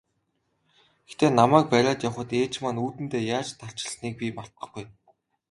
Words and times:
Гэхдээ 1.07 1.31
намайг 1.39 1.65
бариад 1.73 1.99
явахад 2.09 2.31
ээж 2.41 2.53
маань 2.63 2.81
үүдэндээ 2.83 3.23
яаж 3.37 3.47
тарчилсныг 3.59 4.13
би 4.19 4.27
мартахгүй. 4.37 4.85